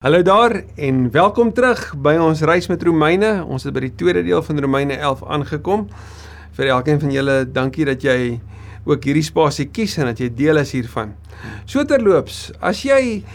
[0.00, 3.42] Hallo daar en welkom terug by ons reis met Romeine.
[3.44, 5.82] Ons het by die tweede deel van Romeine 11 aangekom.
[6.56, 8.38] Vir elkeen van julle, dankie dat jy
[8.88, 11.12] ook hierdie spasie kies en dat jy deel is hiervan.
[11.68, 13.26] So terloops, as jy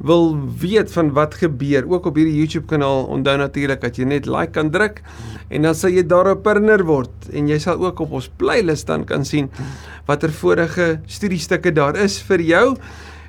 [0.00, 0.32] wil
[0.64, 4.56] weet van wat gebeur ook op hierdie YouTube kanaal, onthou natuurlik dat jy net like
[4.56, 5.04] kan druk
[5.52, 9.04] en dan sal jy daarop herinner word en jy sal ook op ons playlist dan
[9.04, 9.52] kan sien
[10.08, 12.68] watter vorige studiestukke daar is vir jou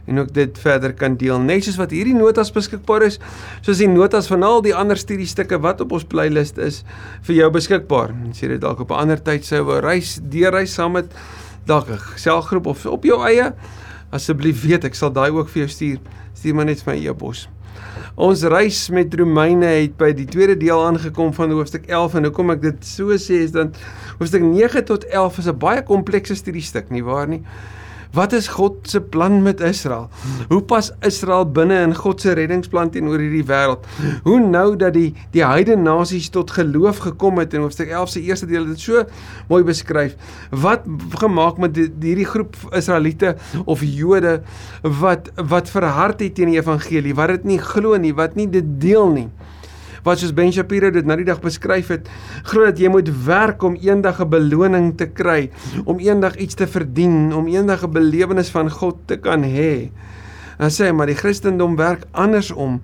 [0.05, 3.19] en ook dit verder kan deel net soos wat hierdie notas beskikbaar is
[3.65, 6.83] soos die notas van al die ander studiestukke wat op ons playlist is
[7.27, 8.13] vir jou beskikbaar.
[8.29, 11.11] As jy dit dalk op 'n ander tyd sou wou reis, deurreis saam met
[11.65, 13.53] dalk 'n selgroep of op jou eie,
[14.11, 15.99] asseblief weet ek sal daai ook vir jou stuur.
[16.33, 17.47] Stuur maar net my e-pos.
[18.15, 22.53] Ons reis met Romeine het by die tweede deel aangekom van hoofstuk 11 en hoekom
[22.53, 23.73] ek dit so sê is dan
[24.19, 27.43] hoofstuk 9 tot 11 is 'n baie komplekse studiestuk nie waar nie.
[28.15, 30.07] Wat is God se plan met Israel?
[30.47, 33.87] Hoe pas Israel binne in God se reddingsplan teenoor hierdie wêreld?
[34.23, 38.23] Hoe nou dat die die heidene nasies tot geloof gekom het in hoofstuk 11 se
[38.23, 39.03] eerste deel dit so
[39.49, 40.15] mooi beskryf.
[40.49, 40.87] Wat
[41.19, 43.35] gemaak met die, hierdie groep Israeliete
[43.65, 44.39] of Jode
[44.81, 48.75] wat wat verhard het teen die evangelie, wat dit nie glo nie, wat nie dit
[48.79, 49.29] deel nie
[50.05, 52.09] wat soos Ben Shapiro dit nou die dag beskryf het,
[52.45, 55.49] glo dat jy moet werk om eendag 'n beloning te kry,
[55.85, 59.89] om eendag iets te verdien, om eendag 'n belewenis van God te kan hê.
[60.57, 62.79] En sê maar die Christendom werk andersom.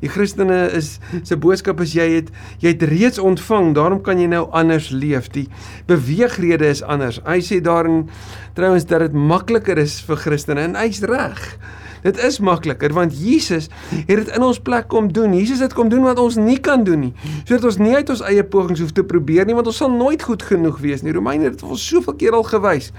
[0.00, 2.30] Die Christene is se boodskap is jy het
[2.62, 5.30] jy het reeds ontvang, daarom kan jy nou anders leef.
[5.34, 5.48] Die
[5.86, 7.20] beweegrede is anders.
[7.26, 8.08] Hy sê daarin
[8.54, 11.58] trouens dat dit makliker is vir Christene en hy's reg.
[12.06, 13.68] Dit is makliker want Jesus
[14.06, 15.34] het dit in ons plek kom doen.
[15.34, 17.12] Jesus het kom doen wat ons nie kan doen nie.
[17.44, 20.22] Sodat ons nie uit ons eie pogings hoef te probeer nie want ons sal nooit
[20.22, 21.14] goed genoeg wees nie.
[21.16, 22.92] Romeine het ons soveel keer al gewys.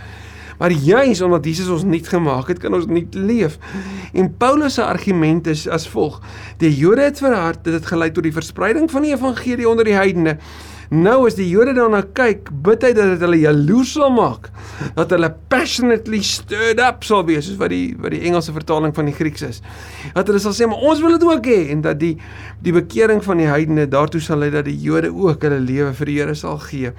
[0.57, 3.59] Maar juis omdat Jesus ons nuut gemaak het, kan ons nuut leef.
[4.13, 6.17] En Paulus se argument is as volg:
[6.57, 9.93] Die Jode het verhard, dit het gelei tot die verspreiding van die evangelie onder die
[9.93, 10.37] heidene.
[10.87, 14.47] Nou as die Jode daarna kyk, bid hy dat dit hulle jaloers sal maak,
[14.95, 19.09] dat hulle passionately stirred up sal wees, soos wat die wat die Engelse vertaling van
[19.09, 19.59] die Grieks is.
[20.15, 22.17] Dat hulle sal sê, "Maar ons wil dit ook hê" en dat die
[22.63, 26.05] die bekering van die heidene daartoe sal lei dat die Jode ook hulle lewe vir
[26.05, 26.91] die Here sal gee.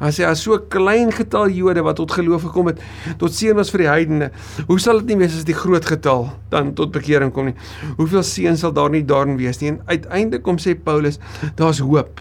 [0.00, 2.80] As hy as so klein getal Jode wat tot geloof gekom het,
[3.18, 4.30] tot seën was vir die heidene,
[4.66, 7.54] hoe sal dit nie wees as die groot getal dan tot bekering kom nie?
[7.96, 9.68] Hoeveel seën sal daar nie daarin wees nie?
[9.68, 11.18] En uiteindelik kom sê Paulus,
[11.56, 12.20] daar's hoop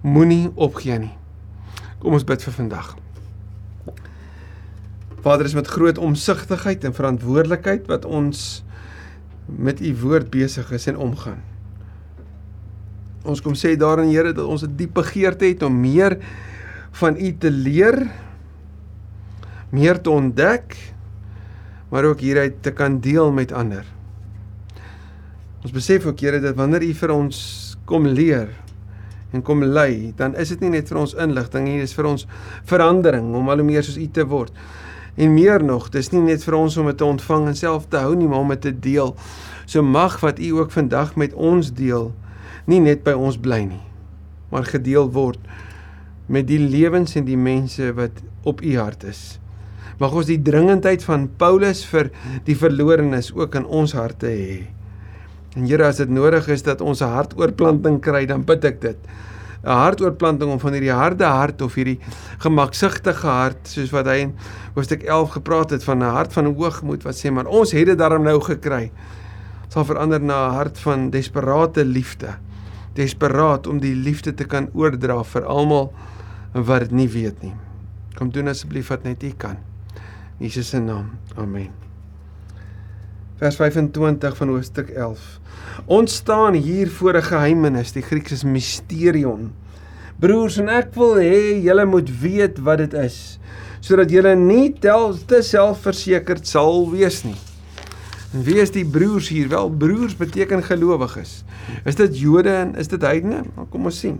[0.00, 1.14] moenie opgee nie.
[1.98, 2.94] Kom ons bid vir vandag.
[5.24, 8.62] Vader, is met groot omsigtigheid en verantwoordelikheid wat ons
[9.48, 11.40] met u woord besig is en omgaan.
[13.28, 16.18] Ons kom sê daarin Here dat ons 'n diep begeerte het om meer
[16.92, 18.10] van u te leer,
[19.70, 20.76] meer te ontdek,
[21.90, 23.84] maar ook hieruit te kan deel met ander.
[25.62, 28.48] Ons besef ook Here dat wanneer u vir ons kom leer,
[29.32, 32.24] en kom lei, dan is dit nie net vir ons inligting nie, dis vir ons
[32.68, 34.54] verandering om al hoe meer soos U te word.
[35.18, 38.00] En meer nog, dis nie net vir ons om dit te ontvang en self te
[38.00, 39.12] hou nie, maar om dit te deel.
[39.66, 42.12] So mag wat U ook vandag met ons deel,
[42.70, 43.84] nie net by ons bly nie,
[44.52, 45.42] maar gedeel word
[46.28, 49.38] met die lewens en die mense wat op U hart is.
[49.98, 52.12] Mag ons die dringendheid van Paulus vir
[52.46, 54.58] die verlorenes ook in ons harte hê.
[55.58, 58.98] En Here, as dit nodig is dat ons 'n hartoortplanting kry, dan bid ek dit.
[59.64, 61.98] 'n Hartoortplanting om van hierdie harde hart of hierdie
[62.38, 64.34] gemaksigtige hart, soos wat hy in
[64.74, 67.98] hoofstuk 11 gepraat het van 'n hart van hoogmoed wat sê, maar ons het dit
[67.98, 68.92] daarom nou gekry,
[69.68, 72.38] sal verander na 'n hart van desperate liefde.
[72.94, 75.92] Desperaat om die liefde te kan oordra vir almal
[76.52, 77.54] wat dit nie weet nie.
[78.14, 79.56] Kom doen asseblief wat net U kan.
[80.38, 81.10] In Jesus se naam.
[81.36, 81.87] Amen
[83.38, 85.20] vers 25 van hoofstuk 11.
[85.86, 89.52] Ons staan hier voor 'n geheimenis, die Grieks is mysterion.
[90.18, 93.38] Broers, en ek wil hê julle moet weet wat dit is,
[93.80, 97.38] sodat julle nie tel te selfversekerd sal wees nie.
[98.34, 99.48] En wie is die broers hier?
[99.48, 101.44] Wel, broers beteken gelowiges.
[101.84, 103.44] Is dit Jode en is dit heidene?
[103.54, 104.18] Nou, kom ons sien.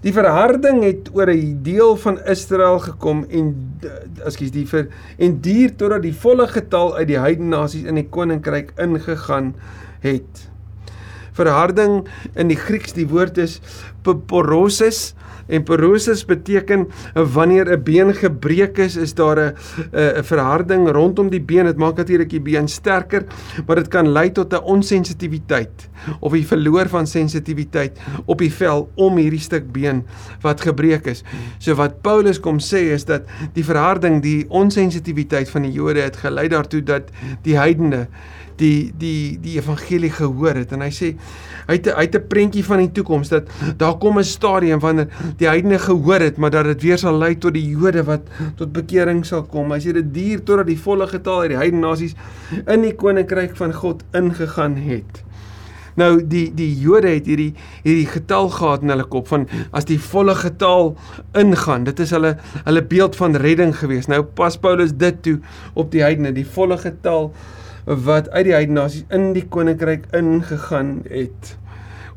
[0.00, 3.80] Die verharding het oor 'n deel van Israel gekom en
[4.24, 4.88] ekskuus die vir
[5.18, 9.54] en duur totdat die volle getal uit die heidene nasies in die koninkryk ingegaan
[10.00, 10.48] het.
[11.32, 13.60] Verharding in die Grieks, die woord is
[14.26, 15.14] poroses
[15.50, 19.54] En porosis beteken wanneer 'n been gebreek is, is daar 'n
[19.92, 21.64] 'n verharding rondom die been.
[21.64, 23.24] Dit maak natuurlik die been sterker,
[23.66, 25.88] maar dit kan lei tot 'n onsensitiwiteit
[26.20, 30.04] of die verloor van sensitiwiteit op die vel om hierdie stuk been
[30.40, 31.24] wat gebreek is.
[31.58, 36.16] So wat Paulus kom sê is dat die verharding, die onsensitiwiteit van die Jode het
[36.16, 37.10] gelei daartoe dat
[37.42, 38.06] die heidene
[38.60, 41.12] die die die evangelie gehoor het en hy sê
[41.68, 45.08] hy het hy het 'n prentjie van die toekoms dat daar kom 'n stadium wanneer
[45.40, 48.28] die heidene gehoor het maar dat dit weer sal lei tot die Jode wat
[48.60, 49.72] tot bekering sal kom.
[49.72, 52.16] Hy sê dit duur totdat die volle getal uit die heidene nasies
[52.60, 55.22] in die koninkryk van God ingegaan het.
[56.00, 57.52] Nou die die Jode het hierdie
[57.84, 59.46] hierdie getal gehad in hulle kop van
[59.76, 60.94] as die volle getal
[61.38, 61.86] ingaan.
[61.88, 64.10] Dit is hulle hulle beeld van redding gewees.
[64.12, 65.38] Nou pas Paulus dit toe
[65.74, 67.32] op die heidene, die volle getal
[67.84, 71.56] wat uit die heidene nasies in die koninkryk ingegaan het.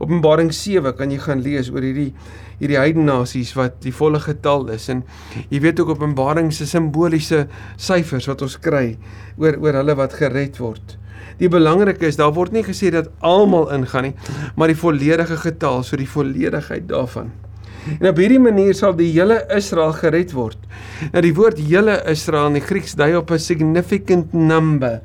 [0.03, 2.11] Openbaring 7 kan jy gaan lees oor hierdie
[2.59, 5.03] hierdie heidene nasies wat die volle getal is en
[5.49, 7.47] jy weet ook Openbaring se simboliese
[7.77, 8.97] syfers wat ons kry
[9.41, 10.97] oor oor hulle wat gered word.
[11.39, 14.13] Die belangrike is daar word nie gesê dat almal ingaan nie,
[14.55, 17.31] maar die volledige getal, so die volledigheid daarvan.
[17.97, 20.59] En op hierdie manier sal die hele Israel gered word.
[21.11, 25.01] Nou die woord hele Israel in die Grieks dui op 'n significant number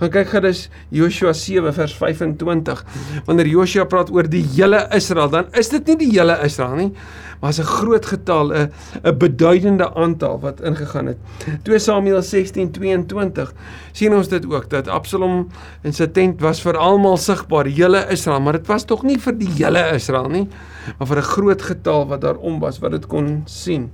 [0.00, 2.84] gaan kyk gerus Joshua 7 vers 25.
[3.26, 6.92] Wanneer Joshua praat oor die hele Israel, dan is dit nie die hele Israel nie,
[7.40, 8.72] maar 'n groot getal, 'n
[9.04, 11.18] 'n beduidende aantal wat ingegaan het.
[11.62, 13.52] 2 Samuel 16:22
[13.92, 15.48] sien ons dit ook dat Absalom
[15.82, 19.18] in sy tent was vir almal sigbaar, die hele Israel, maar dit was tog nie
[19.18, 20.48] vir die hele Israel nie,
[20.98, 23.90] maar vir 'n groot getal wat daar om was wat dit kon sien.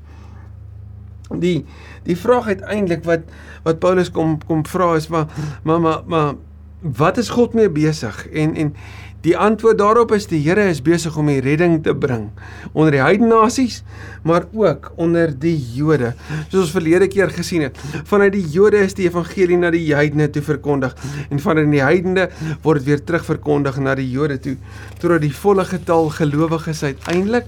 [1.40, 1.64] Die
[2.04, 3.20] die vraag uiteindelik wat
[3.62, 5.26] wat Paulus kom kom vra is maar
[5.62, 6.34] maar maar maar
[6.82, 8.28] wat is God mee besig?
[8.28, 8.74] En en
[9.22, 12.24] die antwoord daarop is die Here is besig om die redding te bring
[12.72, 13.82] onder die heidene nasies,
[14.26, 16.12] maar ook onder die Jode.
[16.48, 20.26] Soos ons verlede keer gesien het, vanuit die Jode is die evangelie na die heidene
[20.32, 20.96] toe verkondig
[21.30, 22.28] en vanuit die heidene
[22.64, 24.56] word dit weer terug verkondig na die Jode toe
[24.98, 27.46] totdat die volle getal gelowiges uiteindelik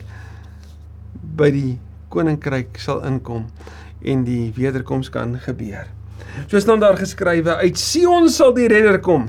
[1.35, 1.75] by die
[2.15, 3.49] koninkryk sal inkom
[4.05, 5.89] en die wederkoms kan gebeur.
[6.47, 9.29] So staan daar geskrywe uit Sion sal die redder kom.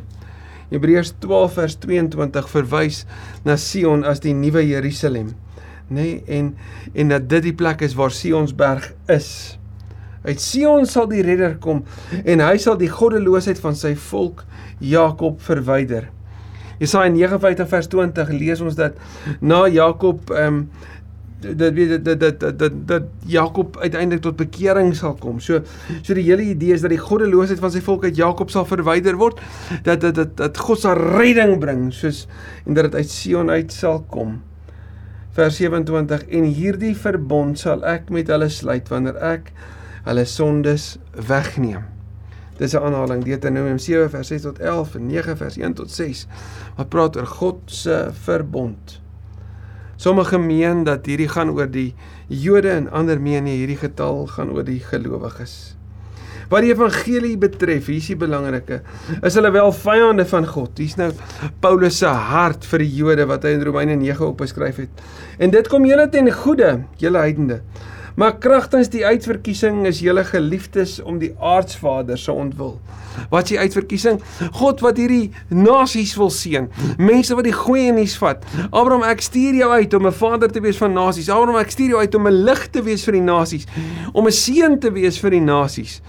[0.72, 3.04] Hebreërs 12 vers 22 verwys
[3.46, 5.36] na Sion as die nuwe Jerusalem,
[5.88, 6.56] nê, nee, en
[6.94, 9.30] en dat dit die plek is waar Sionsberg is.
[10.26, 11.84] Uit Sion sal die redder kom
[12.24, 14.44] en hy sal die goddeloosheid van sy volk
[14.82, 16.10] Jakob verwyder.
[16.82, 18.98] Jesaja 59 vers 20 lees ons dat
[19.40, 20.68] na Jakob ehm um,
[21.54, 25.40] dat weet dat dat dat dat dat Jakob uiteindelik tot bekering sal kom.
[25.40, 25.62] So
[26.02, 29.18] so die hele idee is dat die goddeloosheid van sy volk uit Jakob sal verwyder
[29.22, 29.42] word,
[29.84, 32.26] dat dat dat dat God sal redding bring, soos
[32.66, 34.40] en dat dit uit Sion uit sal kom.
[35.36, 39.52] Vers 27 en hierdie verbond sal ek met hulle sluit wanneer ek
[40.06, 40.96] hulle sondes
[41.28, 41.92] wegneem.
[42.58, 46.28] Dis 'n aanhaling Deuteronomium 7 vers 6 tot 11 en 9 vers 1 tot 6
[46.78, 49.05] wat praat oor God se verbond.
[49.96, 51.94] Sommige meen dat hierdie gaan oor die
[52.28, 55.76] Jode en ander meen hierdie getal gaan oor die gelowiges.
[56.50, 58.82] Wat die evangelie betref, hier is die belangrike,
[59.26, 60.78] is hulle wel vyande van God.
[60.78, 61.10] Hier's nou
[61.64, 65.06] Paulus se hart vir die Jode wat hy in Romeine 9 opgeskryf het.
[65.42, 67.62] En dit kom julle ten goeie, julle heidende.
[68.16, 72.78] Maar kragtens die uitverkiesing is julle geliefdes om die aardsvader se ontwil.
[73.32, 74.22] Wat s'ie uitverkiesing?
[74.56, 76.70] God wat hierdie nasies wil seën.
[76.96, 78.44] Mense wat die goeie nuus vat.
[78.70, 81.30] Abraham, ek stuur jou uit om 'n vader te wees van nasies.
[81.30, 83.66] Abraham, ek stuur jou uit om 'n lig te wees vir die nasies,
[84.14, 86.02] om 'n seën te wees vir die nasies.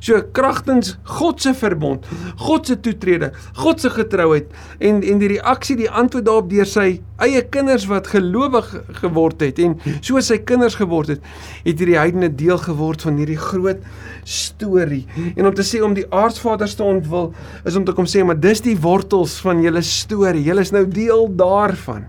[0.00, 2.06] So kragtens God se verbond,
[2.40, 3.30] God se toetrede,
[3.60, 4.48] God se getrouheid
[4.80, 6.88] en en die reaksie, die antwoord daarop deur sy
[7.20, 8.70] eie kinders wat gelowig
[9.02, 11.26] geword het en soos sy kinders geword het,
[11.66, 13.82] het hierdie heidene deel geword van hierdie groot
[14.24, 15.04] storie.
[15.36, 17.32] En om te sê om die aardsvader te ontwil
[17.68, 20.46] is om te kom sê maar dis die wortels van julle storie.
[20.46, 22.08] Julle is nou deel daarvan.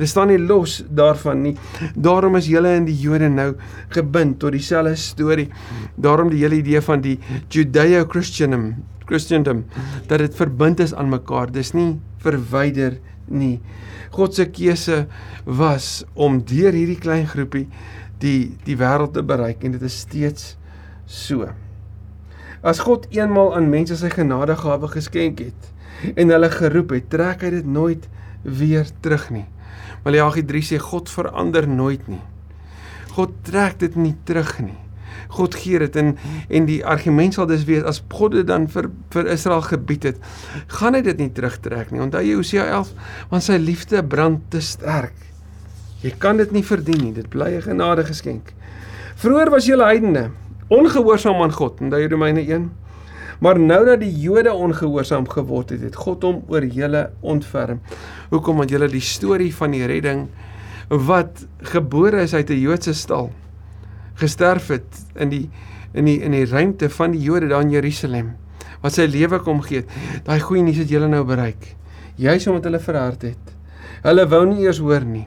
[0.00, 1.50] Hulle staan nie los daarvan nie.
[1.92, 3.50] Daarom is julle in die Jode nou
[3.92, 5.50] gebind tot dieselfde storie.
[6.00, 7.18] Daarom die hele idee van die
[7.52, 9.66] Judeo-Christianism, Christendom,
[10.08, 11.52] dat dit verbind is aan mekaar.
[11.52, 12.96] Dis nie verwyder
[13.28, 13.58] nie.
[14.16, 15.02] God se keuse
[15.44, 17.66] was om deur hierdie klein groepie
[18.24, 20.54] die die wêreld te bereik en dit is steeds
[21.04, 21.52] so.
[22.64, 25.70] As God eenmal aan mense sy genadegawe geskenk het
[26.16, 28.08] en hulle geroep het, trek hy dit nooit
[28.48, 29.48] weer terug nie.
[30.04, 32.22] Maleagi 3 sê God verander nooit nie.
[33.16, 34.78] God trek dit nie terug nie.
[35.30, 36.16] God gee dit en
[36.48, 40.20] en die argument sal dus wees as God dit dan vir vir Israel gebied het,
[40.78, 42.02] gaan hy dit nie terugtrek nie.
[42.02, 42.94] Onthou jy Hosea 11,
[43.30, 45.16] want sy liefde brand te sterk.
[46.00, 47.12] Jy kan dit nie verdien nie.
[47.12, 48.54] Dit bly 'n genade geskenk.
[49.16, 50.30] Vroeger was julle heidene
[50.70, 52.70] ongehoorsaam aan God, in Romeine 1.
[53.40, 57.80] Maar nou dat die Jode ongehoorsaam geword het, het God hom oor julle ontferm.
[58.28, 58.60] Hoekom?
[58.60, 60.26] Want julle die storie van die redding
[60.90, 63.30] wat gebore is uit 'n Joodse stal,
[64.14, 65.50] gesterf het in die
[65.92, 68.36] in die in die ruimte van die Jode daar in Jerusalem
[68.82, 69.84] wat sy lewe kom gee.
[70.24, 71.76] Daai goeie nuus het julle nou bereik.
[72.16, 73.54] Juis omdat hulle verhard het.
[74.02, 75.26] Hulle wou nie eers hoor nie.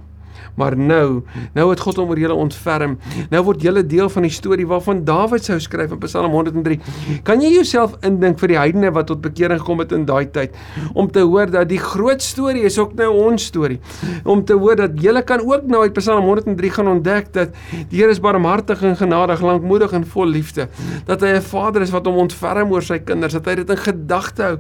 [0.56, 1.24] Maar nou,
[1.54, 2.98] nou het God hom oor julle ontferm.
[3.32, 6.80] Nou word julle deel van die storie waarvan Dawid sou skryf in Psalm 103.
[7.28, 10.56] Kan jy jouself indink vir die heidene wat tot bekering gekom het in daai tyd
[10.94, 13.80] om te hoor dat die groot storie is ook nou ons storie.
[14.24, 17.54] Om te hoor dat julle kan ook nou uit Psalm 103 gaan ontdek dat
[17.90, 20.68] die Here is barmhartig en genadig, lankmoedig en vol liefde.
[21.06, 23.78] Dat hy 'n Vader is wat hom ontferm oor sy kinders, dat hy dit in
[23.78, 24.58] gedagte hou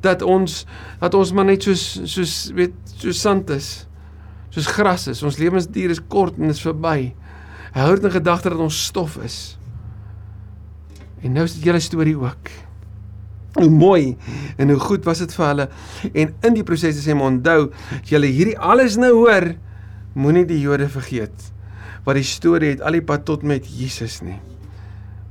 [0.00, 0.64] dat ons
[1.00, 3.86] dat ons maar net soos soos weet so sand is
[4.56, 5.22] soos gras is.
[5.26, 7.12] Ons lewensduur is kort en is verby.
[7.74, 9.58] Hy hou dit in gedagte dat ons stof is.
[11.20, 12.52] En nou is dit julle storie ook.
[13.56, 14.16] Hoe mooi
[14.60, 15.68] en hoe goed was dit vir hulle.
[16.12, 17.70] En in die proses sê hom onthou,
[18.00, 19.52] as julle hierdie alles nou hoor,
[20.16, 21.52] moenie die Jode vergeet
[22.06, 24.38] wat die storie het al die pad tot met Jesus nie.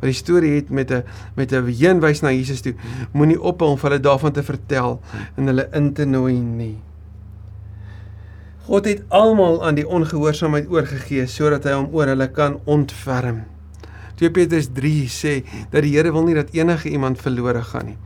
[0.01, 1.03] Wat die storie het met 'n
[1.36, 2.75] met 'n heenwys na Jesus toe.
[3.13, 5.01] Moenie ophou om hulle daarvan te vertel
[5.38, 6.77] en hulle in te nooi nie.
[8.66, 13.44] God het almal aan die ongehoorsaamheid oorgegee sodat hy hom oor hulle kan ontferm.
[14.18, 15.34] 2 Petrus 3 sê
[15.74, 17.98] dat die Here wil nie dat enige iemand verlore gaan nie.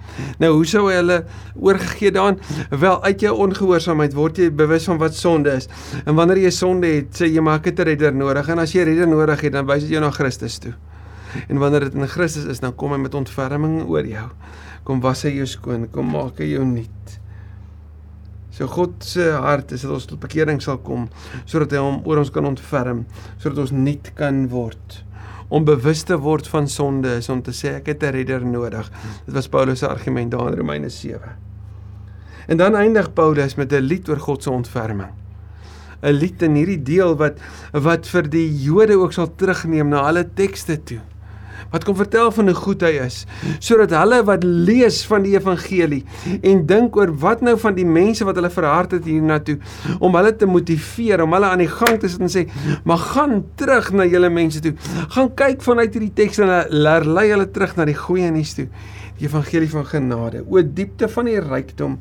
[0.42, 1.20] Nou hoe sou hy hulle
[1.56, 2.42] oorgegee daan?
[2.74, 5.70] Wel uit jou ongehoorsaamheid word jy bewus van wat sonde is.
[6.04, 9.08] En wanneer jy sonde het, sê jy maak 'n redder nodig en as jy redder
[9.08, 10.74] nodig het, dan wys dit jou na Christus toe.
[11.48, 14.28] En wanneer dit in Christus is, dan kom hy met ontferming oor jou.
[14.84, 17.20] Kom was hy jou skoon, kom maak hy jou nuut.
[18.52, 21.08] So God se hart is dat ons tot bekering sal kom
[21.46, 23.06] sodat hy hom oor ons kan ontferm,
[23.38, 25.04] sodat ons nuut kan word.
[25.50, 28.90] Om bewus te word van sonde is om te sê ek het 'n redder nodig.
[29.26, 31.36] Dit was Paulus se argument daar in Romeine 7.
[32.48, 35.12] En dan eindig Paulus met 'n lied oor God se ontferming.
[36.02, 37.38] 'n Lied in hierdie deel wat
[37.72, 41.02] wat vir die Jode ook sal terugneem na hulle tekste toe
[41.72, 43.24] wat kom vertel van hoe goed hy is
[43.60, 46.04] sodat hulle wat lees van die evangelie
[46.40, 49.58] en dink oor wat nou van die mense wat hulle verhard het hiernatoe
[50.00, 52.46] om hulle te motiveer om hulle aan die gang te sit en sê
[52.88, 54.74] maar gaan terug na julle mense toe.
[55.16, 58.68] Gaan kyk vanuit hierdie teks en lei hulle terug na die goeie nuus toe.
[59.20, 62.00] Die evangelie van genade o diepte van die rykdom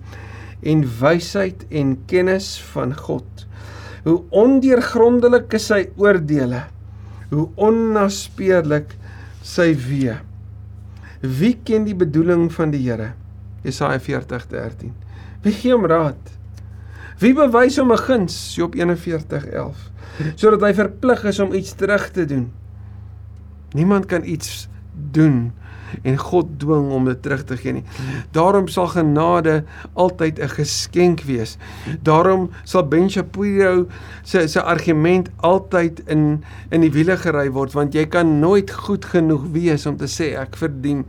[0.68, 3.46] en wysheid en kennis van God.
[4.06, 6.66] Hoe ondeurgrondelik is sy oordeele
[7.28, 8.94] hoe onnaspeurlik
[9.48, 10.16] sy wee.
[11.24, 13.12] Wie ken die bedoeling van die Here?
[13.64, 14.92] Jesaja 40:13.
[15.42, 16.34] Wie gee hom raad?
[17.18, 18.54] Wie bewys hom 'n guns?
[18.54, 19.90] Job 41:11.
[20.36, 22.52] Sodat hy verplig is om iets terug te doen.
[23.72, 25.52] Niemand kan iets doen
[26.02, 27.84] en God dwing om dit terug te gee nie.
[28.36, 29.64] Daarom sal genade
[29.94, 31.56] altyd 'n geskenk wees.
[32.02, 33.86] Daarom sal Ben Shapiro
[34.22, 39.04] se se argument altyd in in die wiele gery word want jy kan nooit goed
[39.04, 41.04] genoeg wees om te sê ek verdien.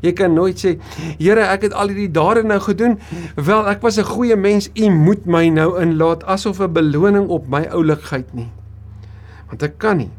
[0.00, 0.78] Jy kan nooit sê
[1.18, 2.98] Here, ek het al hierdie dade nou gedoen.
[3.36, 4.70] Wel, ek was 'n goeie mens.
[4.74, 8.50] U moet my nou inlaat asof 'n beloning op my oulikheid nie.
[9.48, 10.10] Want ek kan nie.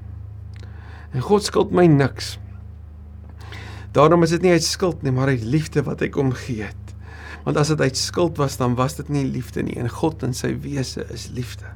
[1.14, 2.38] En God skuld my niks.
[3.94, 6.94] Daarom is dit nie uit skuld nie, maar uit liefde wat hy kom gee het.
[7.44, 9.76] Want as dit uit skuld was, dan was dit nie liefde nie.
[9.78, 11.70] En God in sy wese is liefde.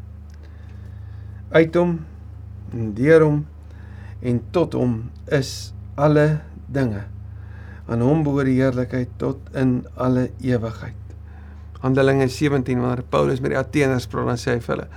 [1.54, 2.00] Uit hom
[2.74, 3.44] en deur hom
[4.26, 4.98] en tot hom
[5.30, 6.40] is alle
[6.74, 7.06] dinge.
[7.88, 10.98] Aan hom behoort die heerlikheid tot in alle ewigheid.
[11.84, 14.90] Handelinge 17 wanneer Paulus met die Ateeners praat, dan sê hy vir hulle: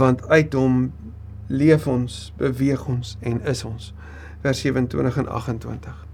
[0.00, 0.80] "Want uit hom
[1.52, 3.92] leef ons, beweeg ons en is ons."
[4.40, 6.07] Vers 27 en 28.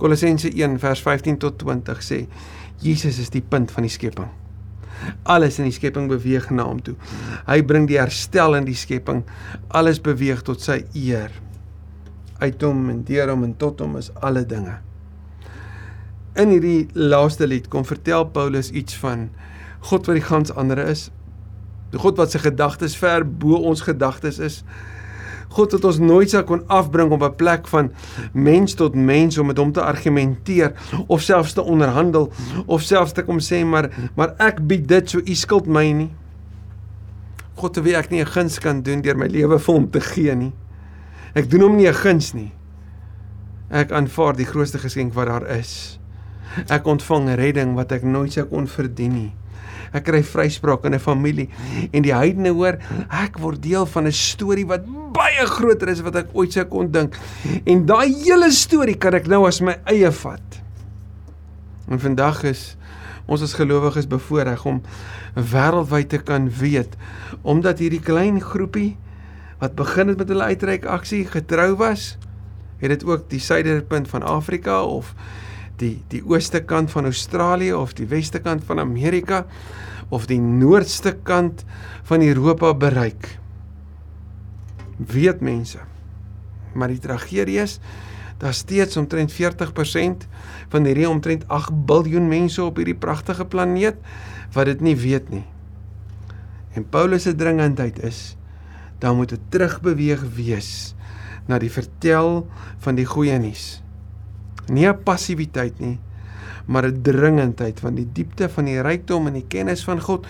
[0.00, 2.24] Kolossense 1 vers 15 tot 20 sê
[2.82, 4.30] Jesus is die punt van die skepping.
[5.28, 6.94] Alles in die skepping beweeg na hom toe.
[7.46, 9.22] Hy bring die herstel in die skepping.
[9.74, 11.32] Alles beweeg tot sy eer.
[12.40, 14.78] Uit hom en deur hom en tot hom is alle dinge.
[16.34, 19.28] In hierdie laaste lied kom vertel Paulus iets van
[19.90, 21.10] God wat die gans ander is.
[21.94, 24.62] God wat sy gedagtes ver bo ons gedagtes is.
[25.54, 27.92] God het ons nooit sou kon afbring op 'n plek van
[28.32, 30.72] mens tot mens om met hom te argumenteer
[31.06, 32.32] of selfs te onderhandel
[32.66, 36.10] of selfs te kom sê maar maar ek bied dit so u skuld my nie.
[37.54, 40.00] God te wie ek nie 'n guns kan doen deur my lewe vir hom te
[40.00, 40.52] gee nie.
[41.34, 42.52] Ek doen hom nie 'n guns nie.
[43.70, 45.98] Ek aanvaar die grootste geskenk wat daar is.
[46.68, 49.32] Ek ontvang redding wat ek nooit sou kon verdien nie.
[49.94, 51.48] Ek kry vryspraak in 'n familie
[51.92, 52.78] en die heidene hoor
[53.10, 54.86] ek word deel van 'n storie wat
[55.34, 57.16] baie groter is wat ek ooit sou kon dink.
[57.66, 60.60] En daai hele storie kan ek nou as my eie vat.
[61.90, 62.74] En vandag is
[63.26, 64.82] ons as gelowiges bevoorreg om
[65.34, 66.92] wêreldwyd te kan weet
[67.42, 68.94] omdat hierdie klein groepie
[69.62, 72.14] wat begin het met hulle uitreik aksie getrou was,
[72.82, 75.14] het dit ook die suiderpunt van Afrika of
[75.80, 79.44] die die ooste kant van Australië of die weste kant van Amerika
[80.12, 81.64] of die noordste kant
[82.04, 83.38] van Europa bereik.
[84.96, 85.78] Weet mense.
[86.74, 87.78] Maar die tragedie is
[88.38, 90.26] daar steeds omtrent 40%
[90.68, 93.96] van hierdie omtrent 8 miljard mense op hierdie pragtige planeet
[94.52, 95.44] wat dit nie weet nie.
[96.74, 98.36] En Paulus se dringendheid is
[98.98, 100.94] dan moet 'n terugbeweeg wees
[101.46, 102.48] na die vertel
[102.78, 103.82] van die goeie nuus.
[104.66, 105.98] Nie 'n passiwiteit nie,
[106.66, 110.26] maar 'n dringendheid van die diepte van die rykdom en die kennis van God,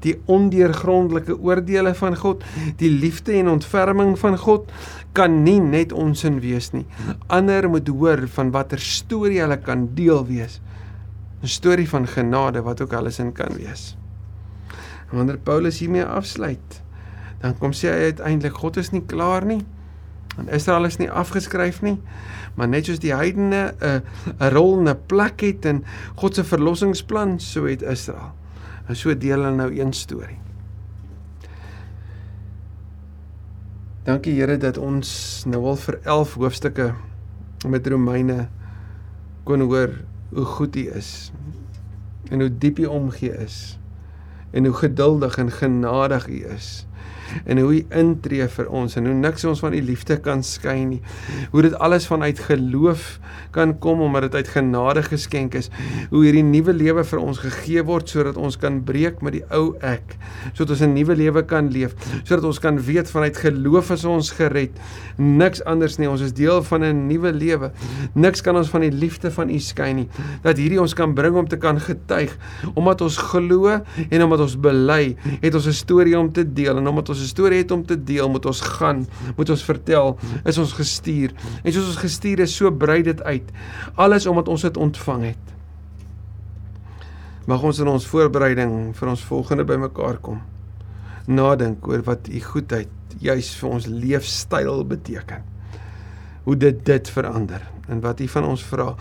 [0.00, 2.44] die ondeurgrondelike oordeele van God,
[2.76, 4.72] die liefde en ontferming van God
[5.12, 6.86] kan nie net onsin wees nie.
[7.26, 10.60] Ander moet hoor van watter storie hulle kan deel wees.
[11.42, 13.96] 'n Storie van genade wat ook alles in kan wees.
[15.10, 16.82] Wanneer Paulus hiermee afsluit,
[17.40, 19.62] dan kom sê hy uiteindelik God is nie klaar nie.
[20.38, 21.96] En Israel is nie afgeskryf nie,
[22.54, 24.02] maar net soos die heidene 'n
[24.38, 28.32] 'n rol en 'n plek het in God se verlossingsplan, so het Israel.
[28.86, 30.38] En so deel hulle nou een storie.
[34.08, 36.94] Dankie Here dat ons nou al vir 11 hoofstukke
[37.68, 38.48] met Romeine
[39.44, 39.90] kon hoor
[40.32, 41.32] hoe goed U is
[42.30, 43.78] en hoe diep U omgee is
[44.50, 46.86] en hoe geduldig en genadig U is
[47.46, 50.84] en hoe hy intree vir ons en hoe niks ons van die liefde kan skei
[50.88, 51.00] nie.
[51.52, 53.18] Hoe dit alles vanuit geloof
[53.54, 55.70] kan kom omdat dit uit genade geskenk is.
[56.10, 59.76] Hoe hierdie nuwe lewe vir ons gegee word sodat ons kan breek met die ou
[59.84, 60.16] ek,
[60.52, 64.30] sodat ons 'n nuwe lewe kan leef, sodat ons kan weet vanuit geloof is ons
[64.30, 64.72] gered.
[65.16, 67.72] Niks anders nie, ons is deel van 'n nuwe lewe.
[68.14, 70.08] Niks kan ons van die liefde van U skei nie.
[70.42, 72.36] Dat hierdie ons kan bring om te kan getuig
[72.74, 73.80] omdat ons glo
[74.10, 77.27] en omdat ons bely, het ons 'n storie om te deel en omdat ons ons
[77.28, 79.06] 'n storie het om te deel, moet ons gaan,
[79.36, 81.34] moet ons vertel, is ons gestuur.
[81.62, 83.52] En soos ons gestuur is, so brei dit uit.
[83.94, 85.44] Alles omdat ons dit ontvang het.
[87.46, 90.40] Mag ons in ons voorbereiding vir ons volgende bymekaar kom.
[91.26, 92.88] Nadink oor wat u goedheid
[93.20, 95.44] juis vir ons leefstyl beteken.
[96.44, 98.94] Hoe dit dit verander en wat u van ons vra.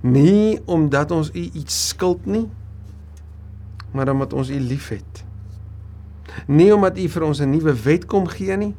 [0.00, 2.46] Nie omdat ons u iets skuld nie,
[3.92, 5.24] maar omdat ons u liefhet.
[6.46, 8.74] Nie omdat U vir ons 'n nuwe wet kom gee nie,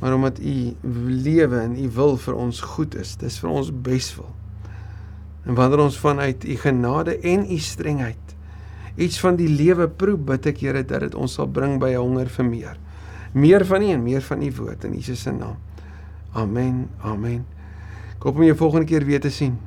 [0.00, 0.74] maar omdat U
[1.22, 3.16] lewe en U wil vir ons goed is.
[3.16, 4.34] Dis vir ons beswil.
[5.44, 8.22] En wanneer ons vanuit U genade en U strengheid
[8.96, 12.02] iets van die lewe proe, bid ek Here dat dit ons sal bring by 'n
[12.02, 12.76] honger vir meer.
[13.32, 15.56] Meer van U en meer van U woord in Jesus se naam.
[16.32, 16.88] Amen.
[17.00, 17.46] Amen.
[18.16, 19.58] Ek hoop om jou volgende keer weer te sien.